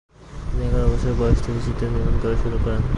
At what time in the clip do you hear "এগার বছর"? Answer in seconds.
0.67-1.13